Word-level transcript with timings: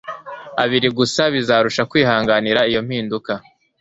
abiri 0.63 0.89
gusa 0.97 1.21
bizarushya 1.33 1.83
kwihanganira 1.91 2.59
iyo 2.69 2.81
mpinduka 2.87 3.31